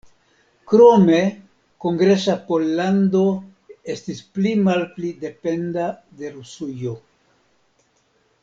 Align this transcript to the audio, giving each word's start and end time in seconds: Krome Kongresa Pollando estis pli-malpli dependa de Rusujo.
Krome 0.71 1.17
Kongresa 1.85 2.35
Pollando 2.47 3.21
estis 3.97 4.25
pli-malpli 4.39 5.13
dependa 5.27 5.89
de 6.23 6.37
Rusujo. 6.39 6.97